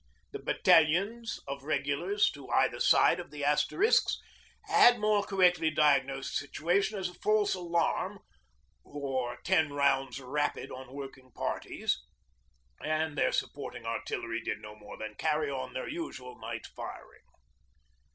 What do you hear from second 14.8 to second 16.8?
than carry on their usual night